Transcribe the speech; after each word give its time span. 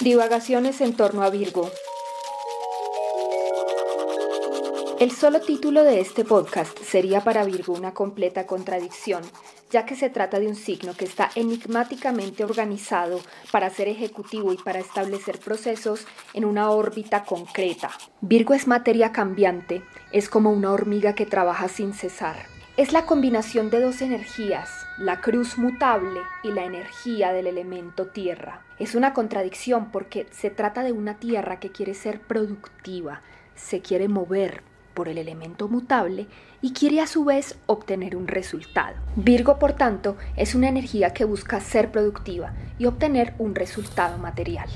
Divagaciones 0.00 0.80
en 0.80 0.96
torno 0.96 1.22
a 1.22 1.28
Virgo. 1.28 1.70
El 4.98 5.10
solo 5.10 5.42
título 5.42 5.84
de 5.84 6.00
este 6.00 6.24
podcast 6.24 6.78
sería 6.78 7.20
para 7.20 7.44
Virgo 7.44 7.74
una 7.74 7.92
completa 7.92 8.46
contradicción, 8.46 9.22
ya 9.70 9.84
que 9.84 9.96
se 9.96 10.08
trata 10.08 10.40
de 10.40 10.48
un 10.48 10.56
signo 10.56 10.94
que 10.94 11.04
está 11.04 11.30
enigmáticamente 11.34 12.44
organizado 12.44 13.20
para 13.52 13.68
ser 13.68 13.88
ejecutivo 13.88 14.54
y 14.54 14.56
para 14.56 14.78
establecer 14.78 15.38
procesos 15.38 16.06
en 16.32 16.46
una 16.46 16.70
órbita 16.70 17.24
concreta. 17.24 17.90
Virgo 18.22 18.54
es 18.54 18.66
materia 18.66 19.12
cambiante, 19.12 19.82
es 20.12 20.30
como 20.30 20.50
una 20.50 20.72
hormiga 20.72 21.14
que 21.14 21.26
trabaja 21.26 21.68
sin 21.68 21.92
cesar. 21.92 22.46
Es 22.78 22.94
la 22.94 23.04
combinación 23.04 23.68
de 23.68 23.82
dos 23.82 24.00
energías, 24.00 24.79
la 25.00 25.22
cruz 25.22 25.56
mutable 25.56 26.20
y 26.42 26.52
la 26.52 26.66
energía 26.66 27.32
del 27.32 27.46
elemento 27.46 28.08
tierra. 28.08 28.60
Es 28.78 28.94
una 28.94 29.14
contradicción 29.14 29.90
porque 29.90 30.26
se 30.30 30.50
trata 30.50 30.82
de 30.82 30.92
una 30.92 31.14
tierra 31.14 31.58
que 31.58 31.72
quiere 31.72 31.94
ser 31.94 32.20
productiva, 32.20 33.22
se 33.54 33.80
quiere 33.80 34.08
mover 34.08 34.62
por 34.92 35.08
el 35.08 35.16
elemento 35.16 35.68
mutable 35.68 36.26
y 36.60 36.74
quiere 36.74 37.00
a 37.00 37.06
su 37.06 37.24
vez 37.24 37.58
obtener 37.64 38.14
un 38.14 38.28
resultado. 38.28 38.96
Virgo, 39.16 39.58
por 39.58 39.72
tanto, 39.72 40.18
es 40.36 40.54
una 40.54 40.68
energía 40.68 41.14
que 41.14 41.24
busca 41.24 41.60
ser 41.60 41.90
productiva 41.90 42.52
y 42.78 42.84
obtener 42.84 43.32
un 43.38 43.54
resultado 43.54 44.18
material. 44.18 44.68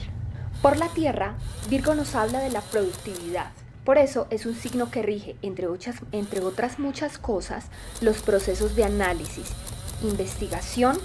Por 0.63 0.79
la 0.79 0.89
Tierra, 0.89 1.35
Virgo 1.69 1.95
nos 1.95 2.15
habla 2.15 2.39
de 2.39 2.49
la 2.49 2.63
productividad, 2.63 3.51
por 3.85 3.99
eso 3.99 4.27
es 4.31 4.47
un 4.47 4.55
signo 4.55 4.91
que 4.91 5.03
rige, 5.03 5.37
entre 5.43 5.67
otras, 5.67 6.79
muchas 6.79 7.19
cosas, 7.19 7.67
los 8.01 8.23
procesos 8.23 8.75
de 8.77 8.85
análisis, 8.85 9.53
investigación 10.05 10.97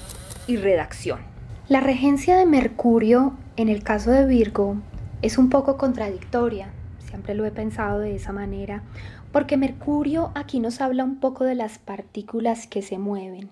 y 0.47 0.57
redacción. 0.57 1.19
La 1.67 1.79
regencia 1.79 2.37
de 2.37 2.45
Mercurio, 2.45 3.33
en 3.55 3.69
el 3.69 3.83
caso 3.83 4.11
de 4.11 4.25
Virgo, 4.25 4.77
es 5.21 5.37
un 5.37 5.49
poco 5.49 5.77
contradictoria, 5.77 6.71
siempre 6.99 7.35
lo 7.35 7.45
he 7.45 7.51
pensado 7.51 7.99
de 7.99 8.15
esa 8.15 8.31
manera, 8.31 8.83
porque 9.31 9.57
Mercurio 9.57 10.31
aquí 10.35 10.59
nos 10.59 10.81
habla 10.81 11.03
un 11.03 11.19
poco 11.19 11.43
de 11.43 11.55
las 11.55 11.77
partículas 11.77 12.67
que 12.67 12.81
se 12.81 12.97
mueven. 12.97 13.49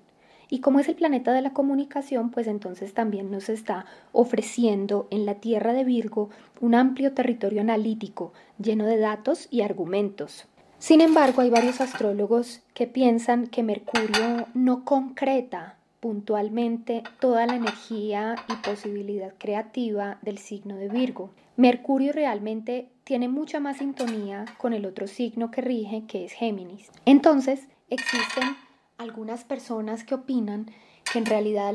Y 0.50 0.62
como 0.62 0.80
es 0.80 0.88
el 0.88 0.96
planeta 0.96 1.34
de 1.34 1.42
la 1.42 1.54
comunicación, 1.54 2.32
pues 2.32 2.48
entonces 2.48 2.94
también 2.94 3.30
nos 3.32 3.50
está 3.50 3.86
ofreciendo 4.14 5.08
en 5.12 5.26
la 5.26 5.36
Tierra 5.36 5.74
de 5.74 5.84
Virgo 5.84 6.30
un 6.62 6.74
amplio 6.74 7.14
territorio 7.14 7.62
analítico 7.62 8.32
lleno 8.58 8.86
de 8.86 8.98
datos 8.98 9.48
y 9.52 9.62
argumentos. 9.62 10.48
Sin 10.80 11.02
embargo, 11.02 11.42
hay 11.42 11.50
varios 11.50 11.82
astrólogos 11.82 12.62
que 12.74 12.88
piensan 12.88 13.48
que 13.48 13.64
Mercurio 13.64 14.48
no 14.54 14.86
concreta 14.86 15.78
puntualmente 16.00 17.04
toda 17.20 17.48
la 17.48 17.56
energía 17.56 18.36
y 18.48 18.54
posibilidad 18.68 19.34
creativa 19.38 20.20
del 20.22 20.38
signo 20.38 20.76
de 20.76 20.90
Virgo. 20.90 21.32
Mercurio 21.56 22.14
realmente 22.14 22.90
tiene 23.04 23.28
mucha 23.28 23.60
más 23.60 23.78
sintonía 23.78 24.46
con 24.58 24.74
el 24.74 24.86
otro 24.86 25.08
signo 25.08 25.50
que 25.50 25.62
rige, 25.62 26.04
que 26.08 26.26
es 26.26 26.34
Géminis. 26.34 26.92
Entonces, 27.06 27.68
existen 27.90 28.56
algunas 28.98 29.44
personas 29.44 30.04
que 30.04 30.16
opinan 30.16 30.72
que 31.12 31.20
en 31.20 31.26
realidad 31.26 31.70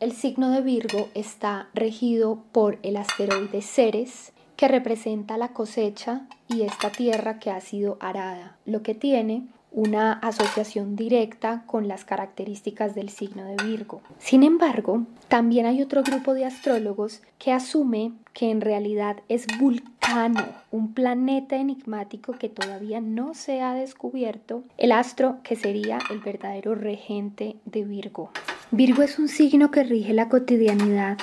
el, 0.00 0.12
signo 0.12 0.50
de 0.50 0.60
Virgo 0.60 1.08
está 1.14 1.68
regido 1.74 2.44
por 2.52 2.78
el 2.82 2.96
asteroide 2.96 3.62
Ceres, 3.62 4.32
que 4.56 4.68
representa 4.68 5.36
la 5.36 5.48
cosecha 5.48 6.22
y 6.48 6.62
esta 6.62 6.90
tierra 6.90 7.38
que 7.38 7.50
ha 7.50 7.60
sido 7.60 7.98
arada, 8.00 8.56
lo 8.64 8.82
que 8.82 8.94
tiene 8.94 9.46
una 9.76 10.14
asociación 10.14 10.96
directa 10.96 11.64
con 11.66 11.86
las 11.86 12.06
características 12.06 12.94
del 12.94 13.10
signo 13.10 13.44
de 13.44 13.62
Virgo. 13.62 14.00
Sin 14.18 14.42
embargo, 14.42 15.02
también 15.28 15.66
hay 15.66 15.82
otro 15.82 16.02
grupo 16.02 16.32
de 16.32 16.46
astrólogos 16.46 17.20
que 17.38 17.52
asume 17.52 18.12
que 18.32 18.50
en 18.50 18.62
realidad 18.62 19.18
es 19.28 19.46
Vulcano, 19.58 20.46
un 20.70 20.94
planeta 20.94 21.56
enigmático 21.56 22.32
que 22.32 22.48
todavía 22.48 23.02
no 23.02 23.34
se 23.34 23.60
ha 23.60 23.74
descubierto, 23.74 24.62
el 24.78 24.92
astro 24.92 25.38
que 25.42 25.56
sería 25.56 25.98
el 26.10 26.20
verdadero 26.20 26.74
regente 26.74 27.56
de 27.66 27.84
Virgo. 27.84 28.30
Virgo 28.70 29.02
es 29.02 29.18
un 29.18 29.28
signo 29.28 29.70
que 29.70 29.84
rige 29.84 30.14
la 30.14 30.30
cotidianidad, 30.30 31.18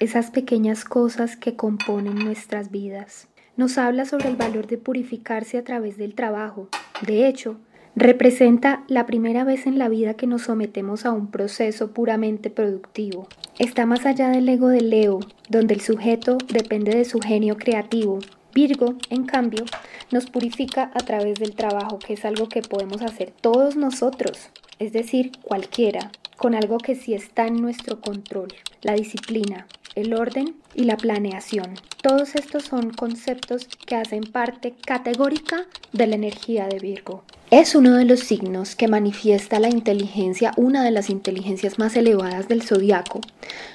esas 0.00 0.30
pequeñas 0.30 0.84
cosas 0.84 1.36
que 1.36 1.54
componen 1.54 2.16
nuestras 2.16 2.70
vidas. 2.70 3.28
Nos 3.56 3.78
habla 3.78 4.04
sobre 4.04 4.28
el 4.28 4.36
valor 4.36 4.66
de 4.66 4.78
purificarse 4.78 5.58
a 5.58 5.64
través 5.64 5.96
del 5.96 6.14
trabajo. 6.14 6.68
De 7.06 7.28
hecho, 7.28 7.58
Representa 7.96 8.84
la 8.86 9.04
primera 9.04 9.42
vez 9.42 9.66
en 9.66 9.76
la 9.76 9.88
vida 9.88 10.14
que 10.14 10.28
nos 10.28 10.42
sometemos 10.42 11.04
a 11.04 11.10
un 11.10 11.30
proceso 11.30 11.90
puramente 11.92 12.48
productivo. 12.48 13.26
Está 13.58 13.84
más 13.84 14.06
allá 14.06 14.28
del 14.28 14.48
ego 14.48 14.68
de 14.68 14.80
Leo, 14.80 15.18
donde 15.48 15.74
el 15.74 15.80
sujeto 15.80 16.38
depende 16.52 16.92
de 16.92 17.04
su 17.04 17.18
genio 17.18 17.56
creativo. 17.56 18.20
Virgo, 18.54 18.94
en 19.10 19.24
cambio, 19.24 19.64
nos 20.12 20.30
purifica 20.30 20.92
a 20.94 21.00
través 21.00 21.40
del 21.40 21.56
trabajo, 21.56 21.98
que 21.98 22.14
es 22.14 22.24
algo 22.24 22.48
que 22.48 22.62
podemos 22.62 23.02
hacer 23.02 23.32
todos 23.40 23.74
nosotros, 23.74 24.50
es 24.78 24.92
decir, 24.92 25.32
cualquiera, 25.42 26.12
con 26.36 26.54
algo 26.54 26.78
que 26.78 26.94
sí 26.94 27.12
está 27.12 27.48
en 27.48 27.60
nuestro 27.60 28.00
control, 28.00 28.48
la 28.82 28.94
disciplina, 28.94 29.66
el 29.94 30.14
orden 30.14 30.56
y 30.74 30.84
la 30.84 30.96
planeación. 30.96 31.74
Todos 32.02 32.34
estos 32.34 32.64
son 32.64 32.90
conceptos 32.90 33.66
que 33.86 33.96
hacen 33.96 34.22
parte 34.22 34.74
categórica 34.86 35.66
de 35.92 36.06
la 36.06 36.14
energía 36.14 36.66
de 36.66 36.78
Virgo. 36.78 37.24
Es 37.50 37.74
uno 37.74 37.96
de 37.96 38.04
los 38.04 38.20
signos 38.20 38.76
que 38.76 38.86
manifiesta 38.86 39.58
la 39.58 39.68
inteligencia, 39.68 40.52
una 40.56 40.84
de 40.84 40.92
las 40.92 41.10
inteligencias 41.10 41.80
más 41.80 41.96
elevadas 41.96 42.46
del 42.46 42.62
zodiaco, 42.62 43.20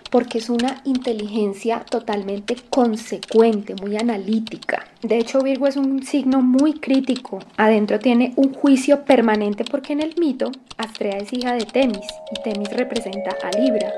porque 0.09 0.38
es 0.38 0.50
una 0.50 0.81
inteligencia 0.86 1.81
totalmente 1.81 2.56
consecuente, 2.70 3.75
muy 3.75 3.98
analítica. 3.98 4.88
De 5.02 5.18
hecho, 5.18 5.42
Virgo 5.42 5.68
es 5.68 5.75
un 5.75 6.04
signo 6.04 6.42
muy 6.42 6.80
crítico. 6.80 7.40
Adentro 7.58 8.00
tiene 8.00 8.31
un 8.38 8.54
juicio 8.54 9.04
permanente 9.04 9.66
porque 9.66 9.92
en 9.92 10.02
el 10.02 10.16
mito 10.18 10.52
Astrea 10.78 11.18
es 11.18 11.34
hija 11.34 11.54
de 11.54 11.66
Temis 11.66 12.08
y 12.31 12.42
Temis 12.44 12.70
representa 12.70 13.36
a 13.44 13.59
Libra. 13.59 13.92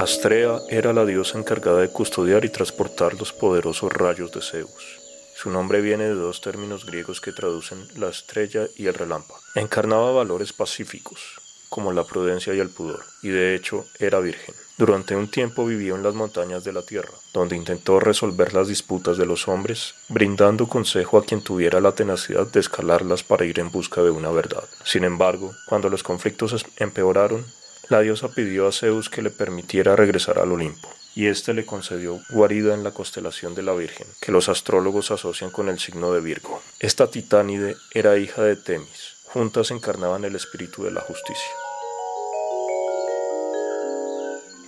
Astrea 0.00 0.62
era 0.70 0.94
la 0.94 1.04
diosa 1.04 1.38
encargada 1.38 1.82
de 1.82 1.90
custodiar 1.90 2.46
y 2.46 2.48
transportar 2.48 3.12
los 3.12 3.34
poderosos 3.34 3.92
rayos 3.92 4.32
de 4.32 4.40
Zeus. 4.40 4.98
Su 5.36 5.50
nombre 5.50 5.82
viene 5.82 6.04
de 6.04 6.14
dos 6.14 6.40
términos 6.40 6.86
griegos 6.86 7.20
que 7.20 7.32
traducen 7.32 7.86
la 7.98 8.08
estrella 8.08 8.66
y 8.76 8.86
el 8.86 8.94
relámpago. 8.94 9.38
Encarnaba 9.56 10.10
valores 10.10 10.54
pacíficos, 10.54 11.20
como 11.68 11.92
la 11.92 12.04
prudencia 12.04 12.54
y 12.54 12.60
el 12.60 12.70
pudor, 12.70 13.04
y 13.20 13.28
de 13.28 13.54
hecho 13.54 13.84
era 13.98 14.20
virgen. 14.20 14.54
Durante 14.78 15.14
un 15.14 15.30
tiempo 15.30 15.66
vivió 15.66 15.96
en 15.96 16.02
las 16.02 16.14
montañas 16.14 16.64
de 16.64 16.72
la 16.72 16.80
tierra, 16.80 17.12
donde 17.34 17.56
intentó 17.56 18.00
resolver 18.00 18.54
las 18.54 18.68
disputas 18.68 19.18
de 19.18 19.26
los 19.26 19.48
hombres, 19.48 19.96
brindando 20.08 20.66
consejo 20.66 21.18
a 21.18 21.26
quien 21.26 21.42
tuviera 21.42 21.78
la 21.78 21.92
tenacidad 21.92 22.46
de 22.46 22.60
escalarlas 22.60 23.22
para 23.22 23.44
ir 23.44 23.60
en 23.60 23.70
busca 23.70 24.02
de 24.02 24.08
una 24.08 24.30
verdad. 24.30 24.64
Sin 24.82 25.04
embargo, 25.04 25.52
cuando 25.66 25.90
los 25.90 26.02
conflictos 26.02 26.64
empeoraron, 26.78 27.44
la 27.90 28.00
diosa 28.00 28.28
pidió 28.28 28.68
a 28.68 28.72
Zeus 28.72 29.10
que 29.10 29.20
le 29.20 29.30
permitiera 29.30 29.96
regresar 29.96 30.38
al 30.38 30.52
Olimpo 30.52 30.88
y 31.14 31.26
éste 31.26 31.52
le 31.54 31.66
concedió 31.66 32.20
guarida 32.30 32.72
en 32.72 32.84
la 32.84 32.92
constelación 32.92 33.56
de 33.56 33.62
la 33.62 33.74
Virgen, 33.74 34.06
que 34.20 34.30
los 34.30 34.48
astrólogos 34.48 35.10
asocian 35.10 35.50
con 35.50 35.68
el 35.68 35.80
signo 35.80 36.12
de 36.12 36.20
Virgo. 36.20 36.62
Esta 36.78 37.10
titánide 37.10 37.74
era 37.92 38.16
hija 38.16 38.42
de 38.42 38.54
Temis, 38.54 39.16
juntas 39.24 39.72
encarnaban 39.72 40.24
el 40.24 40.36
espíritu 40.36 40.84
de 40.84 40.92
la 40.92 41.00
justicia. 41.00 41.50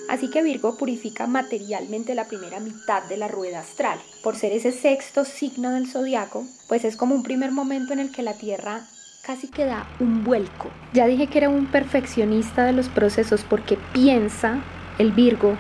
Así 0.08 0.28
que 0.28 0.42
Virgo 0.42 0.76
purifica 0.76 1.26
materialmente 1.26 2.14
la 2.14 2.26
primera 2.26 2.60
mitad 2.60 3.04
de 3.04 3.16
la 3.16 3.28
rueda 3.28 3.60
astral. 3.60 3.98
Por 4.22 4.36
ser 4.36 4.52
ese 4.52 4.72
sexto 4.72 5.24
signo 5.24 5.70
del 5.70 5.88
zodiaco, 5.88 6.44
pues 6.68 6.84
es 6.84 6.96
como 6.96 7.14
un 7.14 7.22
primer 7.22 7.50
momento 7.50 7.94
en 7.94 8.00
el 8.00 8.12
que 8.12 8.22
la 8.22 8.34
Tierra 8.34 8.86
casi 9.22 9.48
que 9.48 9.64
da 9.64 9.86
un 10.00 10.24
vuelco. 10.24 10.70
Ya 10.92 11.06
dije 11.06 11.28
que 11.28 11.38
era 11.38 11.48
un 11.48 11.66
perfeccionista 11.66 12.64
de 12.64 12.72
los 12.72 12.88
procesos 12.88 13.42
porque 13.48 13.78
piensa 13.92 14.60
el 14.98 15.12
Virgo 15.12 15.56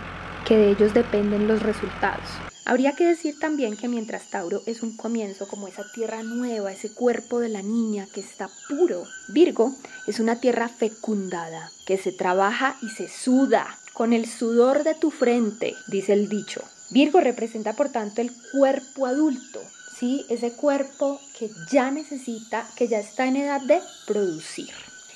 que 0.46 0.56
de 0.56 0.70
ellos 0.70 0.92
dependen 0.92 1.46
los 1.46 1.62
resultados. 1.62 2.26
Habría 2.64 2.92
que 2.92 3.06
decir 3.06 3.38
también 3.40 3.76
que 3.76 3.88
mientras 3.88 4.30
Tauro 4.30 4.62
es 4.66 4.82
un 4.82 4.96
comienzo 4.96 5.48
como 5.48 5.68
esa 5.68 5.84
tierra 5.94 6.22
nueva, 6.22 6.72
ese 6.72 6.92
cuerpo 6.92 7.40
de 7.40 7.48
la 7.48 7.62
niña 7.62 8.06
que 8.12 8.20
está 8.20 8.48
puro, 8.68 9.04
Virgo 9.28 9.72
es 10.06 10.20
una 10.20 10.40
tierra 10.40 10.68
fecundada, 10.68 11.70
que 11.86 11.98
se 11.98 12.12
trabaja 12.12 12.76
y 12.82 12.88
se 12.90 13.08
suda 13.08 13.66
con 13.92 14.12
el 14.12 14.26
sudor 14.26 14.84
de 14.84 14.94
tu 14.94 15.10
frente, 15.10 15.74
dice 15.88 16.12
el 16.12 16.28
dicho. 16.28 16.62
Virgo 16.90 17.20
representa 17.20 17.72
por 17.72 17.88
tanto 17.88 18.20
el 18.20 18.30
cuerpo 18.52 19.06
adulto, 19.06 19.60
ese 20.28 20.52
cuerpo 20.52 21.20
que 21.38 21.50
ya 21.70 21.90
necesita, 21.90 22.68
que 22.76 22.88
ya 22.88 22.98
está 22.98 23.26
en 23.26 23.36
edad 23.36 23.60
de 23.62 23.80
producir 24.06 24.70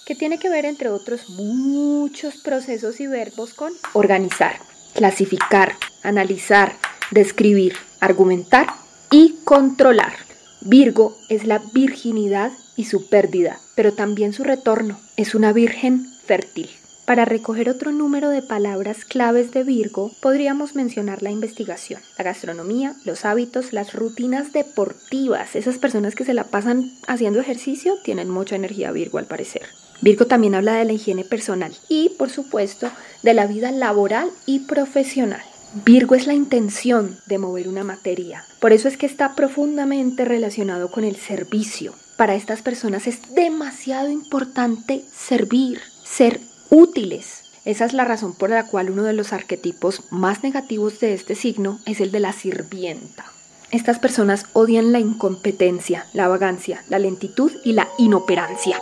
que 0.06 0.15
tiene 0.15 0.38
que 0.38 0.49
ver 0.49 0.65
entre 0.65 0.88
otros 0.88 1.31
muchos 1.31 2.37
procesos 2.37 3.00
y 3.00 3.09
verbos 3.09 3.55
con 3.55 3.73
organizar 3.93 4.55
clasificar, 4.97 5.75
analizar, 6.03 6.73
describir, 7.11 7.77
argumentar 8.00 8.67
y 9.11 9.37
controlar. 9.44 10.15
Virgo 10.62 11.17
es 11.29 11.44
la 11.44 11.61
virginidad 11.73 12.50
y 12.77 12.87
su 12.87 13.09
pérdida, 13.09 13.61
pero 13.77 13.93
también 13.93 14.33
su 14.33 14.43
retorno. 14.43 14.99
Es 15.17 15.35
una 15.35 15.53
virgen 15.53 16.06
fértil. 16.25 16.71
Para 17.06 17.25
recoger 17.25 17.70
otro 17.70 17.93
número 17.93 18.31
de 18.31 18.43
palabras 18.43 19.05
claves 19.05 19.53
de 19.53 19.62
Virgo, 19.62 20.11
podríamos 20.20 20.75
mencionar 20.75 21.23
la 21.23 21.31
investigación, 21.31 22.00
la 22.19 22.25
gastronomía, 22.25 22.97
los 23.05 23.25
hábitos, 23.25 23.73
las 23.73 23.94
rutinas 23.94 24.53
deportivas. 24.53 25.55
Esas 25.55 25.79
personas 25.79 26.17
que 26.17 26.25
se 26.25 26.35
la 26.35 26.43
pasan 26.43 26.91
haciendo 27.06 27.38
ejercicio 27.38 27.94
tienen 28.03 28.29
mucha 28.29 28.56
energía 28.56 28.91
Virgo 28.91 29.19
al 29.19 29.26
parecer. 29.26 29.62
Virgo 30.00 30.26
también 30.26 30.56
habla 30.56 30.75
de 30.75 30.85
la 30.85 30.94
higiene 30.94 31.23
personal 31.23 31.73
y, 31.88 32.08
por 32.19 32.29
supuesto, 32.29 32.91
de 33.23 33.35
la 33.35 33.47
vida 33.47 33.70
laboral 33.70 34.29
y 34.44 34.67
profesional. 34.67 35.43
Virgo 35.85 36.17
es 36.17 36.26
la 36.26 36.35
intención 36.35 37.17
de 37.26 37.38
mover 37.38 37.69
una 37.69 37.85
materia. 37.85 38.44
Por 38.59 38.73
eso 38.73 38.88
es 38.88 38.97
que 38.97 39.06
está 39.06 39.37
profundamente 39.37 40.25
relacionado 40.25 40.91
con 40.91 41.05
el 41.05 41.14
servicio. 41.14 41.94
Para 42.17 42.35
estas 42.35 42.62
personas 42.62 43.06
es 43.06 43.32
demasiado 43.32 44.11
importante 44.11 45.05
servir, 45.14 45.81
ser 46.05 46.41
útiles. 46.70 47.42
Esa 47.64 47.84
es 47.84 47.92
la 47.92 48.04
razón 48.04 48.34
por 48.34 48.50
la 48.50 48.66
cual 48.66 48.90
uno 48.90 49.02
de 49.02 49.12
los 49.12 49.32
arquetipos 49.32 50.02
más 50.10 50.42
negativos 50.42 51.00
de 51.00 51.14
este 51.14 51.34
signo 51.34 51.80
es 51.84 52.00
el 52.00 52.12
de 52.12 52.20
la 52.20 52.32
sirvienta. 52.32 53.24
Estas 53.72 53.98
personas 53.98 54.46
odian 54.52 54.92
la 54.92 55.00
incompetencia, 55.00 56.06
la 56.12 56.28
vagancia, 56.28 56.84
la 56.88 57.00
lentitud 57.00 57.50
y 57.64 57.72
la 57.72 57.88
inoperancia. 57.98 58.80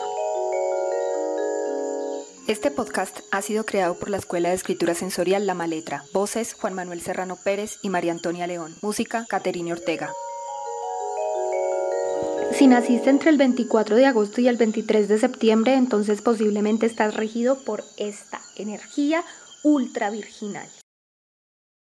Este 2.47 2.71
podcast 2.71 3.21
ha 3.31 3.41
sido 3.41 3.65
creado 3.65 3.99
por 3.99 4.11
la 4.11 4.19
Escuela 4.19 4.51
de 4.51 4.55
Escritura 4.55 4.95
Sensorial 4.95 5.47
La 5.47 5.55
Maletra. 5.55 6.05
Voces 6.13 6.53
Juan 6.53 6.75
Manuel 6.75 7.01
Serrano 7.01 7.37
Pérez 7.43 7.79
y 7.81 7.89
María 7.89 8.13
Antonia 8.13 8.47
León. 8.47 8.77
Música 8.83 9.25
Caterina 9.27 9.73
Ortega. 9.73 10.13
Si 12.57 12.69
naciste 12.69 13.11
entre 13.11 13.31
el 13.31 13.37
24 13.37 13.97
de 13.97 14.07
agosto 14.07 14.41
y 14.41 14.47
el 14.47 14.57
23 14.57 15.09
de 15.09 15.19
septiembre, 15.19 15.75
entonces 15.75 16.23
posiblemente 16.23 16.87
estás 16.87 17.15
regido 17.15 17.59
por 17.65 17.83
esta 17.97 18.41
energía 18.57 19.25
ultra 19.65 20.09
virginal. 20.11 20.69